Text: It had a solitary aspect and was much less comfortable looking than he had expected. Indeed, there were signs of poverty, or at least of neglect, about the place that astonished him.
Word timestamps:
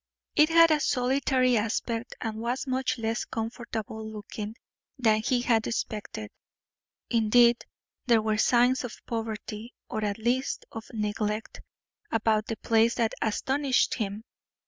It 0.35 0.49
had 0.49 0.71
a 0.71 0.79
solitary 0.79 1.57
aspect 1.57 2.15
and 2.19 2.37
was 2.41 2.65
much 2.65 2.97
less 2.97 3.23
comfortable 3.23 4.03
looking 4.03 4.55
than 4.97 5.21
he 5.21 5.41
had 5.41 5.67
expected. 5.67 6.31
Indeed, 7.11 7.63
there 8.07 8.23
were 8.23 8.39
signs 8.39 8.83
of 8.83 8.97
poverty, 9.05 9.75
or 9.91 10.03
at 10.03 10.17
least 10.17 10.65
of 10.71 10.89
neglect, 10.91 11.61
about 12.09 12.47
the 12.47 12.57
place 12.57 12.95
that 12.95 13.13
astonished 13.21 13.93
him. 13.93 14.23